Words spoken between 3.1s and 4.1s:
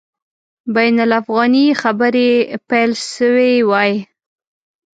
سوي وای.